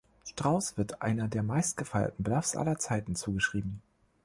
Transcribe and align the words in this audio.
Straus 0.27 0.77
wird 0.79 1.03
einer 1.03 1.27
der 1.27 1.43
meistgefeierten 1.43 2.23
Bluffs 2.23 2.55
aller 2.55 2.79
Zeiten 2.79 3.15
zugeschrieben. 3.15 3.83